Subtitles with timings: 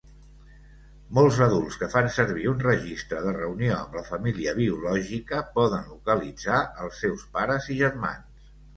[1.17, 6.67] Molts adults que fan servir un registre de reunió amb la família biològica poden localitzar
[6.89, 8.47] els seus pares i germans.